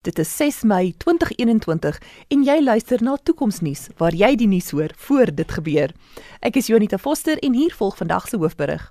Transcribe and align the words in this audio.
Dit 0.00 0.18
is 0.18 0.36
6 0.36 0.62
Mei 0.62 0.94
2021 0.96 1.98
en 2.32 2.44
jy 2.44 2.54
luister 2.64 3.02
na 3.04 3.18
Toekomsnuus 3.20 3.82
waar 3.98 4.14
jy 4.16 4.30
die 4.40 4.46
nuus 4.48 4.70
hoor 4.72 4.94
voor 4.96 5.28
dit 5.28 5.50
gebeur. 5.52 5.92
Ek 6.40 6.56
is 6.56 6.70
Jonita 6.72 6.96
Foster 6.96 7.36
en 7.44 7.52
hier 7.52 7.74
volg 7.76 7.98
vandag 7.98 8.28
se 8.28 8.38
hoofberig. 8.40 8.86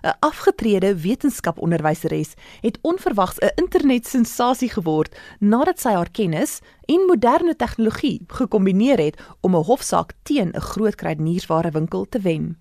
'n 0.00 0.16
Afgetrede 0.24 0.94
wetenskaponderwyseres 0.96 2.32
het 2.64 2.78
onverwags 2.80 3.36
'n 3.44 3.52
internetsensasie 3.60 4.70
geword 4.72 5.12
nadat 5.38 5.80
sy 5.80 5.92
haar 5.92 6.10
kennis 6.10 6.60
en 6.86 7.04
moderne 7.04 7.56
tegnologie 7.56 8.24
gekombineer 8.26 8.98
het 8.98 9.20
om 9.40 9.52
'n 9.54 9.68
hofsaak 9.68 10.12
teen 10.22 10.48
'n 10.56 10.60
groot 10.60 10.94
kruidenierswarewinkel 10.94 12.08
te 12.08 12.20
wen. 12.20 12.56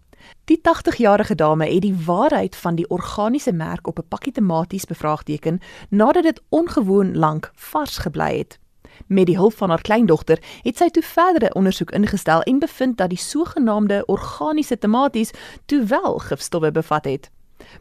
Die 0.46 0.62
80-jarige 0.62 1.36
dame 1.36 1.66
het 1.66 1.82
die 1.82 1.96
waarheid 2.06 2.56
van 2.56 2.76
die 2.76 2.88
organiese 2.90 3.52
merk 3.52 3.88
op 3.88 4.00
'n 4.00 4.08
pakkie 4.08 4.34
tomaties 4.34 4.86
bevraagteken 4.86 5.60
nadat 5.90 6.24
dit 6.24 6.42
ongewoon 6.50 7.18
lank 7.18 7.52
vars 7.56 7.98
gebly 7.98 8.38
het. 8.38 8.60
Met 9.08 9.26
die 9.26 9.36
hulp 9.36 9.54
van 9.54 9.70
haar 9.70 9.82
kleindogter 9.82 10.40
het 10.62 10.78
sy 10.78 10.90
toe 10.90 11.04
verdere 11.04 11.54
ondersoek 11.54 11.92
ingestel 11.92 12.42
en 12.42 12.60
bevind 12.60 12.98
dat 12.98 13.10
die 13.10 13.18
sogenaamde 13.18 14.06
organiese 14.06 14.78
tomaties 14.78 15.32
toe 15.66 15.84
wel 15.84 16.18
gifstowwe 16.18 16.72
bevat 16.72 17.06
het. 17.06 17.30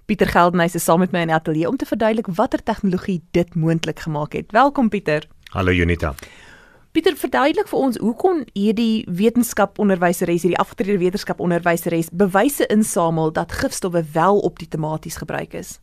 Pieter 0.04 0.26
Geldenhuys 0.26 0.74
is 0.74 0.84
saam 0.84 0.98
met 0.98 1.10
my 1.10 1.20
in 1.20 1.30
ateljee 1.30 1.68
om 1.68 1.76
te 1.76 1.86
verduidelik 1.86 2.26
watter 2.26 2.62
tegnologie 2.62 3.22
dit 3.30 3.54
moontlik 3.54 4.00
gemaak 4.00 4.32
het. 4.32 4.52
Welkom 4.52 4.88
Pieter. 4.88 5.28
Hallo 5.44 5.72
Junita. 5.72 6.14
Pieter, 6.96 7.12
verduidelik 7.12 7.66
vir 7.68 7.76
ons 7.76 7.96
hoe 8.00 8.14
kon 8.16 8.38
hierdie 8.56 9.02
wetenskaponderwyseres, 9.18 10.46
hierdie 10.46 10.56
afgetrede 10.56 10.96
wetenskaponderwyseres 11.02 12.06
bewyse 12.16 12.64
insamel 12.72 13.34
dat 13.36 13.52
gifstowwe 13.52 14.00
wel 14.14 14.40
op 14.48 14.56
die 14.56 14.68
tomaties 14.72 15.18
gebruik 15.20 15.52
is? 15.60 15.74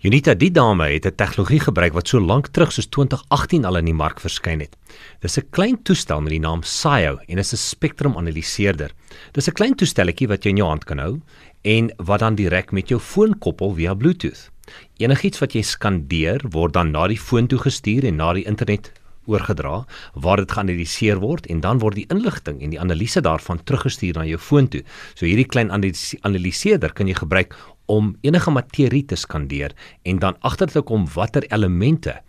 Unita, 0.00 0.32
die 0.32 0.48
dame 0.48 0.86
het 0.88 1.04
'n 1.04 1.16
tegnologie 1.20 1.60
gebruik 1.60 1.92
wat 1.92 2.08
so 2.08 2.18
lank 2.18 2.48
terug 2.48 2.72
soos 2.72 2.88
2018 2.88 3.64
al 3.64 3.76
in 3.76 3.84
die 3.84 3.94
mark 3.94 4.20
verskyn 4.20 4.60
het. 4.60 4.74
Dis 5.20 5.36
'n 5.36 5.50
klein 5.50 5.82
toestel 5.82 6.20
met 6.22 6.30
die 6.30 6.40
naam 6.40 6.62
SIO 6.62 7.18
en 7.28 7.38
is 7.38 7.52
'n 7.52 7.56
spektrumanaliseerder. 7.56 8.90
Dis 9.32 9.48
'n 9.48 9.52
klein 9.52 9.74
toestelletjie 9.74 10.28
wat 10.28 10.44
jy 10.44 10.50
in 10.50 10.56
jou 10.56 10.68
hand 10.68 10.84
kan 10.84 10.98
hou 10.98 11.20
en 11.62 11.92
wat 11.96 12.20
dan 12.20 12.34
direk 12.34 12.72
met 12.72 12.88
jou 12.88 13.00
foon 13.00 13.38
koppel 13.38 13.74
via 13.74 13.94
Bluetooth. 13.94 14.50
Enigiets 14.96 15.38
wat 15.40 15.52
jy 15.52 15.62
skandeer, 15.62 16.40
word 16.48 16.72
dan 16.72 16.90
na 16.90 17.06
die 17.06 17.20
foon 17.20 17.46
toe 17.46 17.58
gestuur 17.58 18.04
en 18.04 18.16
na 18.16 18.32
die 18.32 18.46
internet 18.46 18.92
oorgedra 19.26 19.84
waar 20.14 20.42
dit 20.42 20.52
geanaliseer 20.52 21.20
word 21.22 21.46
en 21.46 21.60
dan 21.60 21.78
word 21.78 22.00
die 22.00 22.08
inligting 22.08 22.62
en 22.62 22.70
die 22.70 22.80
analise 22.80 23.20
daarvan 23.20 23.62
teruggestuur 23.64 24.14
na 24.18 24.26
jou 24.28 24.38
foon 24.38 24.68
toe. 24.68 24.82
So 25.14 25.26
hierdie 25.26 25.48
klein 25.48 25.70
analiseerder 25.70 26.92
kan 26.92 27.08
jy 27.08 27.14
gebruik 27.14 27.56
om 27.86 28.14
enige 28.24 28.50
materie 28.50 29.04
te 29.04 29.16
skandeer 29.16 29.74
en 30.02 30.18
dan 30.18 30.38
agter 30.40 30.70
te 30.72 30.82
kom 30.82 31.08
watter 31.14 31.44
elemente 31.52 32.20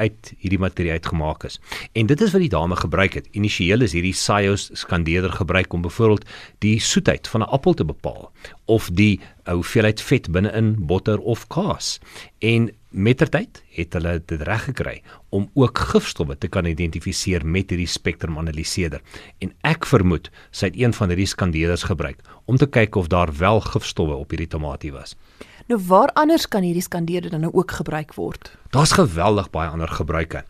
uit 0.00 0.32
hierdie 0.40 0.60
materie 0.60 0.94
uitgemaak 0.96 1.44
is. 1.44 1.58
En 1.92 2.08
dit 2.08 2.20
is 2.24 2.32
wat 2.32 2.44
die 2.44 2.52
dame 2.52 2.76
gebruik 2.76 3.18
het. 3.18 3.28
Initieel 3.36 3.84
is 3.84 3.94
hierdie 3.96 4.16
SIOS 4.16 4.70
skandeerder 4.80 5.32
gebruik 5.36 5.72
om 5.76 5.84
byvoorbeeld 5.84 6.24
die 6.64 6.78
soetheid 6.80 7.28
van 7.28 7.44
'n 7.44 7.52
appel 7.52 7.74
te 7.74 7.84
bepaal 7.84 8.32
of 8.64 8.90
die 8.92 9.20
hoeveelheid 9.44 10.00
vet 10.00 10.30
binne-in 10.30 10.76
botter 10.86 11.18
of 11.18 11.46
kaas. 11.46 11.98
En 12.38 12.70
mettertyd 12.90 13.62
het 13.76 13.94
hulle 13.94 14.16
dit 14.26 14.42
reg 14.46 14.64
gekry 14.70 14.96
om 15.30 15.48
ook 15.54 15.78
gifstowwe 15.92 16.36
te 16.38 16.48
kan 16.48 16.66
identifiseer 16.66 17.46
met 17.46 17.70
hierdie 17.70 17.88
spektrumanaliseerder. 17.90 19.02
En 19.38 19.52
ek 19.66 19.86
vermoed 19.86 20.30
sy 20.50 20.70
het 20.70 20.78
een 20.78 20.94
van 20.96 21.12
hierdie 21.12 21.30
skandeerders 21.30 21.86
gebruik 21.90 22.18
om 22.50 22.58
te 22.58 22.66
kyk 22.66 22.98
of 22.98 23.10
daar 23.12 23.32
wel 23.38 23.60
gifstowwe 23.60 24.18
op 24.18 24.34
hierdie 24.34 24.50
tomatie 24.50 24.92
was. 24.92 25.16
Nou 25.70 25.78
waar 25.86 26.10
anders 26.18 26.48
kan 26.50 26.66
hierdie 26.66 26.82
skandeerder 26.82 27.30
dan 27.30 27.46
nou 27.46 27.52
ook 27.54 27.70
gebruik 27.78 28.14
word? 28.14 28.50
Daar's 28.74 28.96
geweldig 28.98 29.50
baie 29.54 29.70
ander 29.70 29.88
gebruike. 29.88 30.42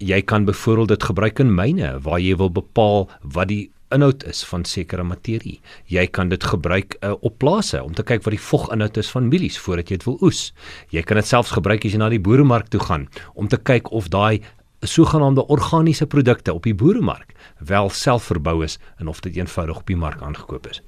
Jy 0.00 0.22
kan 0.22 0.44
byvoorbeeld 0.44 0.88
dit 0.88 1.02
gebruik 1.02 1.38
in 1.38 1.54
myne 1.54 1.98
waar 2.00 2.20
jy 2.20 2.36
wil 2.36 2.50
bepaal 2.50 3.08
wat 3.20 3.48
die 3.48 3.70
inhoud 3.94 4.24
is 4.30 4.42
van 4.50 4.64
sekere 4.68 5.04
materie. 5.06 5.60
Jy 5.90 6.06
kan 6.06 6.28
dit 6.28 6.44
gebruik 6.44 6.96
uh, 7.00 7.14
op 7.20 7.38
plase 7.38 7.82
om 7.82 7.94
te 7.94 8.04
kyk 8.06 8.24
wat 8.26 8.34
die 8.36 8.42
voginhoud 8.42 8.98
is 9.00 9.10
van 9.14 9.30
mielies 9.30 9.58
voordat 9.58 9.90
jy 9.90 10.00
dit 10.00 10.08
wil 10.08 10.18
oes. 10.26 10.50
Jy 10.94 11.02
kan 11.06 11.20
dit 11.20 11.30
selfs 11.30 11.54
gebruik 11.56 11.86
as 11.86 11.94
jy 11.94 12.02
na 12.02 12.10
die 12.12 12.22
boeremark 12.22 12.68
toe 12.74 12.82
gaan 12.82 13.08
om 13.34 13.48
te 13.48 13.60
kyk 13.60 13.92
of 13.92 14.10
daai 14.12 14.42
sogenaamde 14.84 15.46
organiese 15.46 16.06
produkte 16.06 16.52
op 16.52 16.62
die 16.62 16.74
boeremark 16.74 17.32
wel 17.58 17.90
selfverbou 17.90 18.64
is 18.64 18.78
en 18.96 19.08
of 19.08 19.20
dit 19.20 19.36
eenvoudig 19.36 19.78
op 19.80 19.86
die 19.86 19.96
mark 19.96 20.22
aangekoop 20.22 20.66
is. 20.70 20.82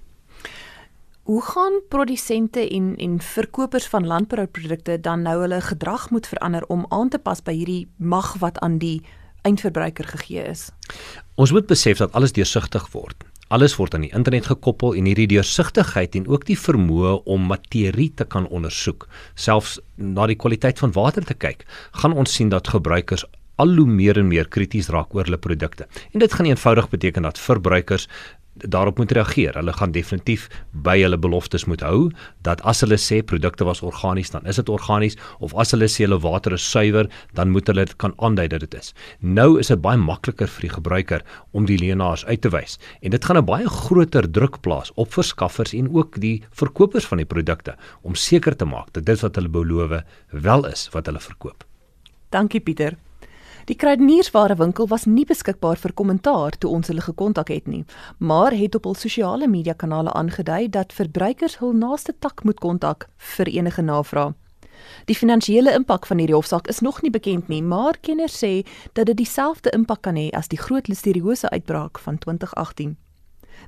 Hoe 1.26 1.42
gaan 1.42 1.80
produsente 1.88 2.68
en 2.68 2.96
en 2.96 3.20
verkopers 3.20 3.86
van 3.86 4.06
landbouprodukte 4.06 5.00
dan 5.00 5.22
nou 5.22 5.40
hulle 5.40 5.60
gedrag 5.60 6.10
moet 6.10 6.26
verander 6.26 6.66
om 6.66 6.86
aan 6.88 7.08
te 7.08 7.18
pas 7.18 7.42
by 7.42 7.52
hierdie 7.52 7.88
mag 7.96 8.36
wat 8.38 8.58
aan 8.58 8.78
die 8.78 9.02
eindverbruiker 9.46 10.08
gegee 10.16 10.44
is? 10.50 10.68
Ons 11.36 11.52
moet 11.54 11.66
besef 11.70 12.02
dat 12.02 12.12
alles 12.18 12.34
deursigtig 12.36 12.88
word. 12.92 13.24
Alles 13.54 13.76
word 13.78 13.94
aan 13.94 14.02
die 14.02 14.12
internet 14.16 14.48
gekoppel 14.50 14.96
en 14.98 15.06
hierdie 15.06 15.28
deursigtigheid 15.30 16.16
en 16.18 16.26
ook 16.26 16.48
die 16.48 16.58
vermoë 16.58 17.20
om 17.30 17.46
materie 17.46 18.08
te 18.18 18.26
kan 18.26 18.48
ondersoek, 18.50 19.06
selfs 19.38 19.76
na 19.94 20.26
die 20.26 20.38
kwaliteit 20.38 20.82
van 20.82 20.94
water 20.96 21.26
te 21.26 21.36
kyk, 21.38 21.62
gaan 22.02 22.16
ons 22.18 22.34
sien 22.34 22.50
dat 22.50 22.74
gebruikers 22.74 23.22
al 23.62 23.76
hoe 23.76 23.86
meer 23.88 24.18
en 24.20 24.28
meer 24.28 24.48
krities 24.52 24.90
raak 24.92 25.14
oor 25.16 25.24
hulle 25.28 25.40
produkte. 25.40 25.86
En 26.12 26.20
dit 26.20 26.32
gaan 26.32 26.48
eenvoudig 26.50 26.88
beteken 26.92 27.24
dat 27.24 27.40
verbruikers 27.40 28.08
daarop 28.58 28.98
moet 28.98 29.12
reageer. 29.12 29.54
Hulle 29.54 29.72
gaan 29.72 29.92
definitief 29.92 30.48
by 30.72 30.96
hulle 31.00 31.18
beloftes 31.18 31.64
moet 31.64 31.82
hou 31.84 32.10
dat 32.46 32.62
as 32.64 32.80
hulle 32.84 32.98
sê 33.00 33.22
produkte 33.22 33.64
was 33.64 33.82
organies, 33.82 34.30
dan 34.30 34.46
is 34.46 34.56
dit 34.60 34.68
organies 34.72 35.16
of 35.40 35.54
as 35.54 35.74
hulle 35.74 35.88
sê 35.90 36.06
hulle 36.06 36.20
water 36.22 36.56
is 36.56 36.70
suiwer, 36.70 37.08
dan 37.34 37.50
moet 37.50 37.66
hulle 37.66 37.86
dit 37.86 37.96
kan 38.02 38.14
aandui 38.16 38.48
dat 38.48 38.64
dit 38.64 38.74
is. 38.78 38.92
Nou 39.20 39.58
is 39.60 39.72
dit 39.72 39.80
baie 39.82 40.00
makliker 40.00 40.50
vir 40.56 40.68
die 40.68 40.74
gebruiker 40.76 41.24
om 41.52 41.66
die 41.68 41.78
leenaars 41.80 42.24
uit 42.26 42.40
te 42.40 42.52
wys 42.54 42.78
en 43.02 43.10
dit 43.10 43.24
gaan 43.24 43.38
'n 43.38 43.44
baie 43.44 43.68
groter 43.68 44.30
druk 44.30 44.60
plaas 44.60 44.92
op 44.96 45.12
verskaffers 45.12 45.72
en 45.72 45.94
ook 45.94 46.20
die 46.20 46.42
verkopers 46.50 47.06
van 47.06 47.18
die 47.18 47.26
produkte 47.26 47.76
om 48.02 48.14
seker 48.14 48.56
te 48.56 48.64
maak 48.64 48.92
dat 48.92 49.04
dit 49.04 49.20
wat 49.20 49.36
hulle 49.36 49.48
beloof 49.48 50.02
wel 50.30 50.66
is 50.66 50.88
wat 50.92 51.06
hulle 51.06 51.20
verkoop. 51.20 51.64
Dankie 52.30 52.60
Pieter. 52.60 52.96
Die 53.66 53.74
kruidenierswarewinkel 53.74 54.86
was 54.86 55.08
nie 55.10 55.24
beskikbaar 55.26 55.80
vir 55.82 55.90
kommentaar 55.98 56.54
toe 56.54 56.70
ons 56.70 56.86
hulle 56.86 57.02
gekontak 57.02 57.48
het 57.50 57.64
nie, 57.66 57.82
maar 58.22 58.54
het 58.54 58.76
op 58.78 58.84
hul 58.86 58.94
sosiale 58.94 59.48
media 59.50 59.74
kanale 59.74 60.12
aangedui 60.14 60.68
dat 60.70 60.92
verbruikers 60.94 61.56
hul 61.58 61.72
naaste 61.74 62.14
tak 62.22 62.44
moet 62.46 62.60
kontak 62.62 63.08
vir 63.34 63.50
enige 63.50 63.82
navrae. 63.82 64.36
Die 65.10 65.16
finansiële 65.18 65.72
impak 65.74 66.06
van 66.06 66.22
hierdie 66.22 66.36
hofsaak 66.36 66.70
is 66.70 66.78
nog 66.80 67.00
nie 67.02 67.10
bekend 67.10 67.48
nie, 67.50 67.62
maar 67.62 67.98
kenners 68.00 68.36
sê 68.38 68.52
dat 68.92 69.10
dit 69.10 69.18
dieselfde 69.18 69.72
impak 69.74 70.04
kan 70.06 70.14
hê 70.14 70.28
as 70.30 70.46
die 70.52 70.60
groot 70.62 70.86
listeriose 70.86 71.50
uitbraak 71.50 71.98
van 71.98 72.20
2018. 72.22 72.94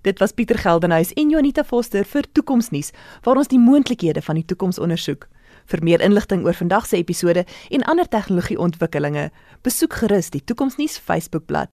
Dit 0.07 0.23
was 0.23 0.33
Pieter 0.33 0.59
Geldenhuys 0.63 1.11
en 1.19 1.31
Jonita 1.35 1.65
Foster 1.65 2.05
vir 2.05 2.31
Toekomsnuus, 2.33 2.93
waar 3.27 3.43
ons 3.43 3.51
die 3.51 3.59
moontlikhede 3.59 4.23
van 4.23 4.39
die 4.39 4.47
toekoms 4.47 4.79
ondersoek. 4.79 5.27
Vir 5.69 5.85
meer 5.85 6.05
inligting 6.05 6.45
oor 6.47 6.57
vandag 6.57 6.87
se 6.87 6.97
episode 6.97 7.45
en 7.71 7.85
ander 7.85 8.09
tegnologieontwikkelinge, 8.09 9.31
besoek 9.63 10.01
gerus 10.03 10.31
die 10.31 10.45
Toekomsnuus 10.45 10.99
Facebookblad. 10.99 11.71